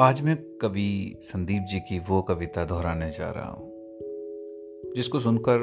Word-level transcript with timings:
आज 0.00 0.20
मैं 0.22 0.36
कवि 0.62 1.18
संदीप 1.22 1.62
जी 1.62 1.80
की 1.80 1.98
वो 1.98 2.22
कविता 2.22 2.64
दोहराने 2.64 3.10
जा 3.10 3.30
रहा 3.30 3.50
हूँ, 3.50 3.68
जिसको 4.96 5.20
सुनकर 5.20 5.58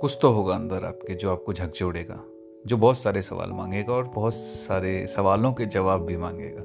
कुछ 0.00 0.18
तो 0.22 0.28
होगा 0.28 0.54
अंदर 0.54 0.84
आपके, 0.84 1.14
जो 1.14 1.30
आपको 1.30 1.52
झकझोड़ेगा 1.52 2.22
जो 2.66 2.76
बहुत 2.76 2.98
सारे 2.98 3.22
सवाल 3.22 3.50
मांगेगा 3.50 3.92
और 3.92 4.04
बहुत 4.04 4.34
सारे 4.34 5.06
सवालों 5.06 5.52
के 5.52 5.66
जवाब 5.66 6.04
भी 6.04 6.16
मांगेगा। 6.16 6.62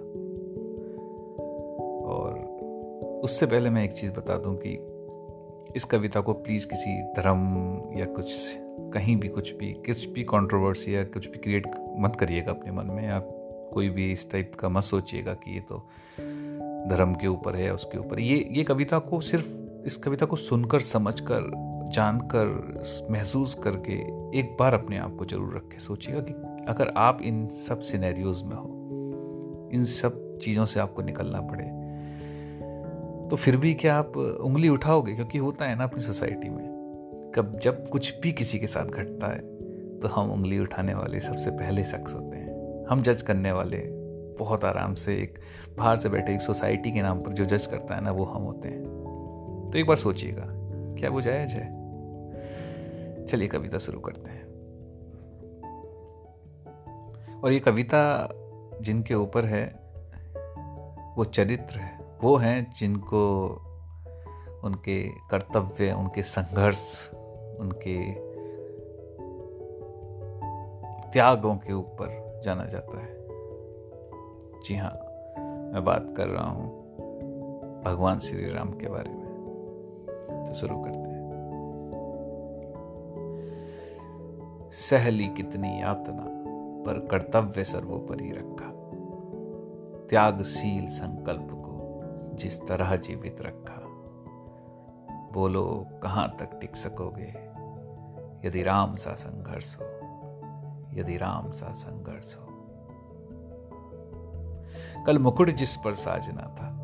और 2.06 2.40
उससे 3.24 3.46
पहले 3.46 3.70
मैं 3.70 3.84
एक 3.84 3.92
चीज़ 3.92 4.12
बता 4.12 4.38
दूँ 4.38 4.56
कि 4.56 4.78
इस 5.76 5.86
कविता 5.86 6.22
को 6.22 6.34
प्लीज़ 6.34 6.68
किसी 6.68 7.02
धर्म 7.02 7.46
या 8.00 8.06
कुछ, 8.06 8.58
कहीं 8.94 9.18
भी 9.18 9.28
कुछ 9.28 9.54
भी 9.54 9.74
कुछ 9.74 10.06
भी 10.06 10.24
कंट्रोवर्सी 10.24 10.96
या 10.96 11.04
कुछ 11.04 11.30
भी 11.30 11.38
क्रिएट 11.38 11.68
मत 12.00 12.16
करिएगा 12.16 12.52
अपने 12.52 12.72
मन 12.72 12.86
में। 12.86 13.08
आप 13.10 13.38
कोई 13.74 13.90
भी 13.90 14.12
इस 14.12 14.30
टाइप 14.32 14.56
का 14.56 14.70
मत 14.70 14.84
सोचिएगा 14.84 15.34
कि 15.34 15.54
ये 15.54 15.60
तो 15.62 15.78
धर्म 16.90 17.14
के 17.16 17.28
ऊपर 17.28 17.56
है, 17.56 17.74
उसके 17.74 17.98
ऊपर। 17.98 18.20
ये 18.20 18.46
ये 18.52 18.64
कविता 18.64 19.00
को 19.00 19.20
सिर्फ़, 19.22 19.48
इस 19.86 19.98
कविता 19.98 20.26
को 20.26 20.36
सुनकर, 20.36 20.80
समझकर, 20.82 21.52
जानकर, 21.94 22.48
महसूस 23.12 23.56
करके 23.64 23.94
एक 24.40 24.56
बार 24.60 24.74
अपने 24.74 24.98
आप 24.98 25.16
को 25.16 25.26
ज़रूर 25.26 25.56
रखे। 25.56 25.80
सोचिएगा 25.80 26.22
कि 26.22 26.34
अगर 26.68 26.94
आप 26.98 27.22
इन 27.22 27.48
सब 27.50 27.80
सिनेरियोज 27.82 28.42
में 28.44 28.56
हो, 28.56 29.70
इन 29.74 29.86
सब 29.86 30.38
चीज़ों 30.38 30.66
से 30.66 30.80
आपको 30.80 31.02
निकलना 31.02 31.42
पड़े 31.42 31.70
तो 33.30 33.36
फिर 33.36 33.58
भी 33.58 33.74
क्या 33.74 33.96
आप 33.96 34.18
उंगली 34.18 34.70
उठाओगे? 34.70 35.14
क्योंकि 35.16 35.38
होता 35.38 35.66
है 35.66 35.76
ना 35.76 35.84
अपनी 35.84 36.02
सोसाइटी 36.02 36.50
में, 36.50 37.32
कब 37.36 37.60
जब 37.64 37.88
कुछ 37.90 38.14
भी 38.22 38.32
किसी 38.34 38.60
के 38.60 38.68
साथ 38.68 38.86
घटता 38.86 39.28
है 39.28 39.40
तो 40.00 40.08
हम 40.08 40.32
उंगली 40.32 40.60
उठाने 40.60 40.94
वाले 40.94 41.20
सबसे 41.20 41.52
पहले 41.52 41.84
शख्स 41.86 42.14
होते 42.16 42.38
हैं। 42.38 42.51
हम 42.90 43.02
जज 43.02 43.22
करने 43.22 43.52
वाले 43.52 44.02
बहुत 44.40 44.66
आराम 44.66 44.94
से 44.94 45.16
एक 45.16 45.40
बाहर 45.78 45.98
से 45.98 46.10
बैठे 46.10 46.34
एक 46.34 46.42
सोसाइटी 46.42 46.92
के 46.92 47.02
नाम 47.02 47.22
पर 47.22 47.32
जो 47.32 47.46
जज 47.46 47.68
करता 47.68 47.96
है 47.96 48.02
ना, 48.02 48.12
वो 48.12 48.24
हम 48.24 48.44
होते 48.44 48.68
हैं। 48.68 48.84
तो 49.74 49.80
एक 49.80 49.88
बार 49.88 49.98
सोचिएगा, 49.98 50.44
क्या 51.00 51.10
वो 51.10 51.22
जायज़ 51.22 51.52
है? 51.52 51.82
चलिए 53.26 53.48
कविता 53.48 53.78
शुरू 53.78 54.00
करते 54.00 54.32
हैं। 54.32 54.42
और 57.42 57.52
ये 57.52 57.60
कविता 57.60 58.30
जिनके 58.82 59.14
ऊपर 59.14 59.46
है, 59.46 59.80
वो 61.18 61.26
चरित्र 61.26 61.80
है। 61.80 62.00
वो 62.24 62.36
हैं 62.36 62.74
जिनको 62.78 63.48
उनके 64.64 65.04
कर्तव्य, 65.10 65.92
उनके 65.92 66.24
संघर्ष, 66.24 67.10
उनके 67.60 68.12
त्यागों 71.12 71.56
के 71.56 71.74
ऊपर 71.74 72.21
जाना 72.44 72.66
जाता 72.66 73.00
है। 73.00 73.28
जी 74.66 74.76
हाँ 74.76 75.00
मैं 75.74 75.84
बात 75.86 76.14
कर 76.18 76.28
रहा 76.28 76.50
हूँ 76.50 76.82
भगवान 77.84 78.20
श्री 78.20 78.50
राम 78.50 78.72
के 78.72 78.88
बारे 78.90 79.12
में। 79.12 79.22
तो 80.48 80.54
शुरू 80.54 80.82
करते 80.82 81.00
हैं। 81.00 81.12
सहली 84.72 85.28
कितनी 85.28 85.82
यातना 85.82 86.26
पर 86.86 87.08
कर्तव्य 87.08 87.64
सर्वोपरि 87.64 88.32
रखा। 88.32 88.72
त्यागशील 90.10 90.88
संकल्प 90.88 91.48
को 91.52 92.02
जिस 92.36 92.68
तरह 92.68 92.96
जीवित 92.96 93.42
रखा। 93.42 93.82
बोलो, 95.32 95.86
कहाँ 96.04 96.36
तक 96.40 96.58
टिक 96.62 96.76
सकोगे? 96.76 97.52
यदि 98.48 98.64
राम 98.64 98.96
सा 98.96 99.16
संघर्ष 99.16 99.78
हो 99.80 99.86
यदि 100.94 101.18
राम 101.18 101.52
सा 101.52 101.74
संघर्ष 101.74 102.36
हो। 102.36 102.48
कल 105.08 105.20
मुकुट 105.20 105.50
जिस 105.50 105.76
पर 105.76 105.94
साजना 105.94 106.42
था, 106.42 106.78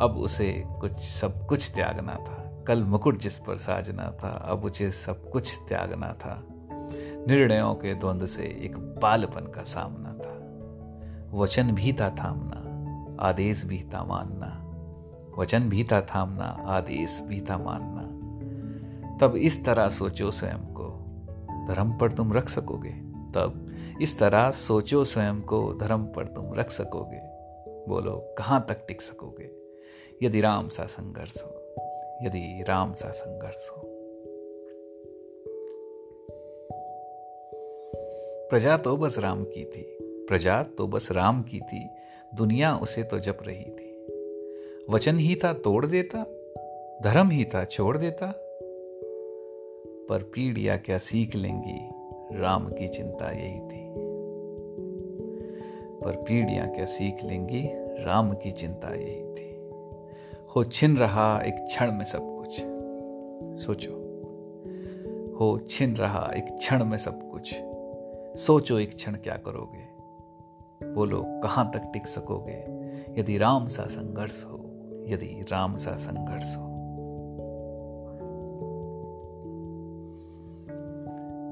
अब 0.00 0.16
उसे 0.16 0.64
कुछ, 0.80 0.92
सब 0.92 1.46
कुछ 1.46 1.74
त्यागना 1.74 2.14
था। 2.14 2.64
कल 2.66 2.84
मुकुट 2.84 3.18
जिस 3.18 3.38
पर 3.38 3.58
साजना 3.58 4.12
था, 4.24 4.28
अब 4.28 4.64
उसे 4.64 4.90
सब 4.90 5.30
कुछ 5.30 5.58
त्यागना 5.68 6.12
था। 6.12 6.44
निर्णयों 7.28 7.74
के 7.74 7.94
द्वंद 7.94 8.26
से 8.26 8.42
एक 8.42 8.76
बालपन 8.78 9.40
का 9.40 9.62
सामना 9.62 10.12
था। 10.12 10.30
वचन 11.38 11.72
भी 11.72 11.92
था 11.92 12.10
थामना, 12.10 12.70
आदेश 13.28 13.64
भी 13.64 13.90
था 13.94 14.04
मानना। 14.04 14.66
वचन 15.38 15.68
भी 15.68 15.84
था 15.84 16.00
थामना, 16.00 16.64
आदेश 16.66 17.20
भी 17.26 17.40
था 17.40 17.58
मानना। 17.58 18.10
तब 19.18 19.36
इस 19.36 19.64
तरह 19.64 19.88
सोचो 19.88 20.30
स्वयं 20.30 20.58
को 20.58 20.99
धर्म 21.70 21.98
पर 21.98 22.12
तुम 22.12 22.32
रख 22.32 22.48
सकोगे। 22.48 22.90
तब 23.34 23.66
इस 24.02 24.18
तरह 24.18 24.50
सोचो 24.50 25.04
स्वयं 25.04 25.40
को 25.40 25.74
धर्म 25.74 26.04
पर 26.04 26.26
तुम 26.26 26.54
रख 26.54 26.70
सकोगे। 26.70 27.20
बोलो, 27.88 28.34
कहाँ 28.38 28.66
तक 28.68 28.86
टिक 28.88 29.02
सकोगे? 29.02 29.50
यदि 30.22 30.40
राम 30.40 30.68
सा 30.68 30.84
संघर्ष 30.86 31.42
हो, 31.42 31.74
यदि 32.22 32.64
राम 32.68 32.94
सा 32.94 33.10
संघर्ष 33.10 33.68
हो। 33.70 33.82
प्रजा 38.50 38.76
तो 38.76 38.96
बस 38.96 39.18
राम 39.18 39.44
की 39.44 39.64
थी, 39.64 39.98
प्रजा 40.28 40.62
तो 40.62 40.86
बस 40.86 41.12
राम 41.12 41.42
की 41.42 41.60
थी, 41.60 41.88
दुनिया 42.34 42.76
उसे 42.76 43.02
तो 43.02 43.18
जप 43.18 43.38
रही 43.42 43.70
थी। 43.70 43.90
वचन 44.90 45.18
ही 45.18 45.36
था 45.36 45.52
तोड़ 45.52 45.86
देता, 45.86 46.24
धर्म 47.02 47.30
ही 47.30 47.44
था 47.44 47.64
छोड़ 47.64 47.98
देता 47.98 48.49
पर 50.10 50.22
पीढ़िया 50.22 50.76
क्या 50.76 50.98
सीख 50.98 51.36
लेंगी? 51.36 51.88
राम 52.40 52.68
की 52.68 52.88
चिंता 52.88 53.30
यही 53.30 53.60
थी। 53.60 53.90
पर 56.04 56.24
पीढ़ियाँ 56.28 56.68
क्या 56.68 56.84
सीख 56.84 57.24
लेंगी? 57.24 57.68
राम 58.04 58.32
की 58.32 58.52
चिंता 58.52 58.94
यही 58.94 59.34
थी। 59.34 59.70
हो 60.56 60.64
छिन 60.64 60.96
रहा 60.96 61.42
एक 61.42 61.54
क्षण 61.54 61.92
में 61.92 62.04
सब 62.04 62.36
कुछ। 62.38 62.62
सोचो। 63.64 63.92
हो 65.40 65.58
छिन 65.58 65.96
रहा 65.96 66.32
एक 66.36 66.44
क्षण 66.44 66.84
में 66.84 66.98
सब 66.98 67.30
कुछ। 67.30 67.60
सोचो 68.40 68.78
एक 68.78 68.94
क्षण 68.94 69.12
क्या 69.12 69.36
करोगे? 69.36 70.00
बोलो, 70.94 71.22
कहाँ 71.26 71.70
तक 71.74 71.90
टिक 71.92 72.06
सकोगे? 72.06 72.66
यदि 73.20 73.38
राम 73.38 73.66
सा 73.66 73.82
संघर्ष 73.82 74.44
हो, 74.44 74.60
यदि 75.08 75.46
राम 75.52 75.76
सा 75.76 75.96
संघर्ष 75.96 76.56
हो। 76.56 76.69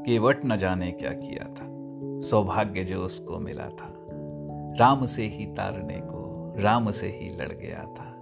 केवट 0.09 0.41
न 0.45 0.57
जाने 0.57 0.93
क्या 0.93 1.13
किया 1.13 1.45
था। 1.45 1.67
सौभाग्य 2.21 2.85
जो 2.85 3.03
उसको 3.03 3.39
मिला 3.39 3.65
था। 3.65 4.07
राम 4.79 5.05
से 5.05 5.23
ही 5.23 5.47
तारने 5.47 5.97
को, 5.97 6.55
राम 6.59 6.91
से 6.91 7.07
ही 7.07 7.37
लड़ 7.37 7.53
गया 7.53 7.83
था। 7.83 8.15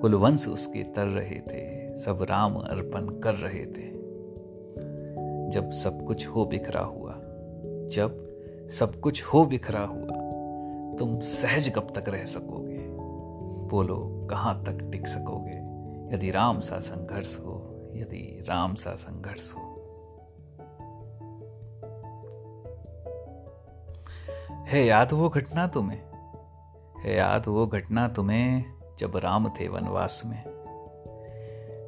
कुलवंश 0.00 0.48
उसके 0.48 0.82
तर 0.82 1.06
रहे 1.06 1.40
थे, 1.40 1.96
सब 1.96 2.22
राम 2.22 2.54
अर्पण 2.54 3.20
कर 3.20 3.34
रहे 3.34 3.66
थे। 3.66 3.92
जब 5.50 5.70
सब 5.70 6.04
कुछ 6.04 6.28
हो 6.28 6.44
बिखरा 6.44 6.80
हुआ, 6.80 7.12
जब 7.88 8.38
सब 8.70 9.00
कुछ 9.00 9.24
हो 9.24 9.44
बिखरा 9.44 9.80
हुआ, 9.80 10.16
तुम 10.96 11.18
सहज 11.18 11.72
कब 11.76 11.92
तक 11.98 12.08
रह 12.08 12.24
सकोगे? 12.24 12.86
बोलो, 13.68 14.26
कहाँ 14.30 14.64
तक 14.64 14.90
टिक 14.92 15.08
सकोगे? 15.08 15.56
यदि 16.16 16.30
राम 16.30 16.60
सा 16.60 16.80
संघर्ष 16.80 17.38
हो, 17.38 17.80
यदि 17.94 18.44
राम 18.48 18.74
सा 18.74 18.94
संघर्ष 18.94 19.52
हो। 19.52 19.69
है 24.70 24.84
याद 24.84 25.12
वो 25.12 25.28
घटना 25.28 25.66
तुम्हें? 25.66 25.98
है 27.02 27.16
याद 27.16 27.48
वो 27.48 27.66
घटना 27.66 28.08
तुम्हें 28.08 28.64
जब 28.98 29.16
राम 29.16 29.48
थे 29.48 29.68
वनवास 29.68 30.22
में? 30.26 30.42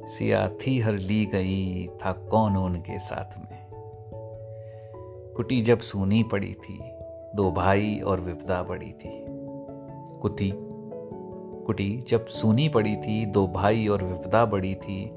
सिया 0.07 0.49
थी 0.49 0.79
हर 0.79 0.91
ली 0.91 1.25
गई 1.25 1.87
था 1.87 2.11
कौन 2.11 2.57
उनके 2.57 2.99
साथ 2.99 3.39
में? 3.39 3.67
कुटी 5.35 5.61
जब 5.61 5.79
सूनी 5.79 6.23
पड़ी 6.23 6.53
थी, 6.53 6.79
दो 7.35 7.51
भाई 7.51 7.99
और 7.99 8.19
विपदा 8.19 8.63
बड़ी 8.63 8.91
थी। 8.91 9.25
कुटी 10.19 10.53
कुटी 11.65 12.05
जब 12.07 12.27
सूनी 12.27 12.69
पड़ी 12.69 12.95
थी, 12.95 13.25
दो 13.25 13.47
भाई 13.47 13.87
और 13.87 14.03
विपदा 14.03 14.45
बड़ी 14.45 14.75
थी, 14.75 15.11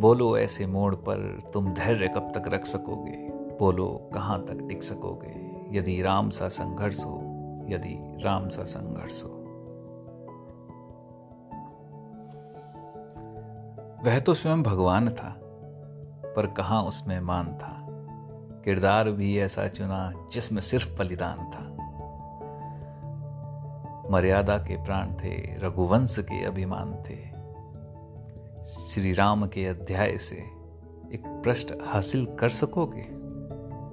बोलो 0.00 0.38
ऐसे 0.38 0.66
मोड़ 0.66 0.94
पर 0.94 1.42
तुम 1.52 1.74
धैर्य 1.74 2.08
कब 2.08 2.32
तक 2.34 2.48
रख 2.48 2.66
सकोगे? 2.66 3.32
बोलो 3.58 4.10
कहाँ 4.14 4.46
तक 4.46 4.68
टिक 4.68 4.82
सकोगे? 4.82 5.49
यदि 5.72 6.02
राम 6.02 6.30
सा 6.30 6.48
संघर्ष 6.48 7.04
हो, 7.04 7.20
यदि 7.68 8.22
राम 8.24 8.48
सा 8.48 8.64
संघर्ष 8.64 9.24
हो। 9.24 9.30
वह 14.06 14.20
तो 14.20 14.34
स्वयं 14.34 14.62
भगवान 14.62 15.08
था, 15.10 15.36
पर 16.36 16.46
कहा 16.46 16.80
उसमें 16.80 17.20
मान 17.20 17.54
था? 17.54 17.86
किरदार 18.64 19.10
भी 19.10 19.38
ऐसा 19.38 19.68
चुना 19.68 20.12
जिसमें 20.32 20.60
सिर्फ़ 20.60 20.98
बलिदान 20.98 21.38
था। 21.38 21.70
मर्यादा 24.10 24.58
के 24.58 24.84
प्राण 24.84 25.12
थे, 25.12 25.58
रघुवंश 25.58 26.16
के 26.18 26.44
अभिमान 26.44 26.94
थे। 26.94 27.30
श्री 28.64 29.12
राम 29.12 29.46
के 29.46 29.66
अध्याय 29.66 30.18
से 30.18 30.36
एक 31.14 31.22
प्रश्न 31.26 31.78
हासिल 31.86 32.26
कर 32.26 32.50
सकोगे? 32.50 33.06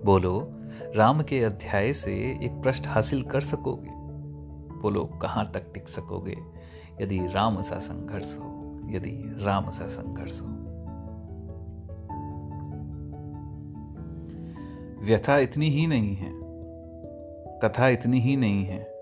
बोलो 0.05 0.53
राम 0.81 1.21
के 1.21 1.39
अध्याय 1.39 1.93
से 1.93 2.13
एक 2.43 2.61
पृष्ठ 2.63 2.87
हासिल 2.87 3.23
कर 3.23 3.41
सकोगे? 3.41 3.89
बोलो 4.81 5.05
कहाँ 5.05 5.51
तक 5.51 5.73
टिक 5.73 5.89
सकोगे? 5.89 6.37
यदि 7.01 7.27
राम 7.27 7.61
सा 7.61 7.79
संघर्ष 7.79 8.37
हो, 8.37 8.81
यदि 8.89 9.39
राम 9.45 9.69
सा 9.69 9.87
संघर्ष 9.87 10.41
हो। 10.41 10.47
व्यथा 15.05 15.37
इतनी 15.37 15.69
ही 15.69 15.87
नहीं 15.87 16.15
है। 16.15 16.31
कथा 17.59 17.89
इतनी 17.89 18.19
ही 18.19 18.37
नहीं 18.37 18.65
है। 18.65 18.93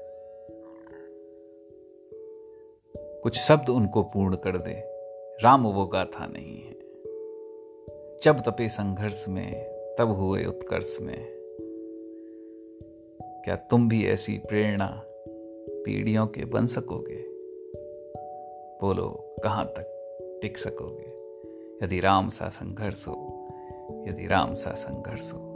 कुछ 2.97 3.37
शब्द 3.37 3.69
उनको 3.69 4.03
पूर्ण 4.03 4.35
कर 4.35 4.57
दे। 4.57 4.83
राम 5.43 5.67
वो 5.67 5.85
गाथा 5.85 6.25
नहीं 6.25 6.63
है। 6.63 6.75
जब 8.23 8.39
तपे 8.39 8.69
संघर्ष 8.69 9.25
में, 9.29 9.65
तब 9.99 10.07
हुए 10.09 10.45
उत्कर्ष 10.45 10.97
में। 11.01 11.34
क्या 13.45 13.55
तुम 13.55 13.89
भी 13.89 14.05
ऐसी 14.05 14.37
प्रेरणा 14.37 15.01
पीढ़ियों 15.69 16.27
के 16.27 16.45
बन 16.45 16.65
सकोगे? 16.65 17.23
बोलो, 18.81 19.35
कहाँ 19.43 19.65
तक 19.65 19.85
टिक 20.41 20.57
सकोगे? 20.57 21.13
यदि 21.85 21.99
राम 21.99 22.29
सा 22.29 22.49
संघर्ष 22.49 23.07
हो, 23.07 23.47
यदि 24.07 24.27
राम 24.27 24.55
सा 24.55 24.71
संघर्ष 24.71 25.33
हो। 25.33 25.53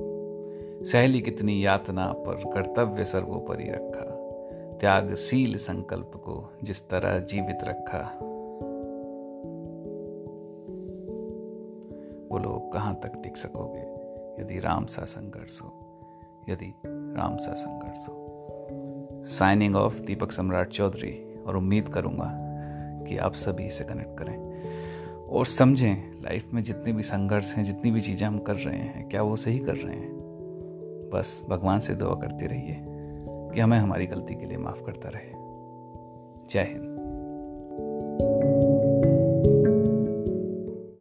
सहली 0.84 1.22
कितनी 1.22 1.66
यातना 1.66 2.12
पर 2.12 2.34
कर्तव्य 2.34 3.06
सर्वोपरि 3.06 3.70
रखा। 3.70 4.06
त्यागशील 4.78 5.58
संकल्प 5.58 6.12
को 6.16 6.54
जिस 6.64 6.90
तरह 6.90 7.20
जीवित 7.20 7.58
रखा। 7.64 8.20
बोलो, 12.30 12.70
कहाँ 12.74 13.00
तक 13.04 13.12
टिक 13.24 13.38
सकोगे? 13.38 13.82
यदि 14.42 14.60
राम 14.60 14.86
सा 14.86 15.04
संघर्ष 15.04 15.62
हो, 15.62 16.00
यदि 16.50 16.74
राम 17.18 17.38
सा 17.38 17.54
संघर्ष 17.54 18.08
हो 18.10 18.26
साइनिंग 19.26 19.76
ऑफ़ 19.76 20.00
दीपक 20.02 20.32
सम्राट 20.32 20.70
चौधरी, 20.70 21.44
और 21.48 21.58
उम्मीद 21.58 21.90
करूँगा 21.90 22.32
कि 23.08 23.18
आप 23.18 23.34
सभी 23.34 23.64
इसे 23.64 23.84
कनेक्ट 23.84 24.18
करें। 24.20 24.50
और 25.30 25.46
समझें 25.46 26.22
लाइफ 26.22 26.54
में 26.54 26.64
जितने 26.64 26.94
भी 26.94 27.04
संघर्ष 27.04 27.56
हैं, 27.56 27.64
जितनी 27.64 27.92
भी 27.92 28.02
चीज़ें 28.02 28.28
हम 28.28 28.38
कर 28.38 28.56
रहे 28.56 28.78
हैं, 28.78 29.10
क्या 29.10 29.22
वो 29.22 29.36
सही 29.36 29.60
कर 29.60 29.76
रहे 29.76 29.96
हैं? 29.96 30.12
बस 31.14 31.46
भगवान 31.50 31.80
से 31.80 31.94
दुआ 31.94 32.14
करते 32.14 32.46
रहिए 32.46 32.78
कि 33.54 33.60
हमें 33.60 33.78
हमारी 33.78 34.06
गलती 34.06 34.36
के 34.36 34.46
लिए 34.46 34.58
माफ़ 34.58 34.84
करता 34.84 35.10
रहे। 35.10 35.32
जय 36.50 36.72
हिंद। 36.74 36.99